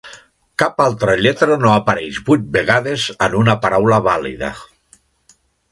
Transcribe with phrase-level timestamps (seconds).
[0.61, 4.53] Cap altra lletra no apareix vuit vegades en una paraula vàlida.